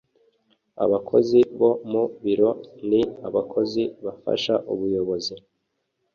[0.83, 2.49] Abakozi bo mu biro
[2.89, 5.33] ni abakozi bafasha ubuyobozi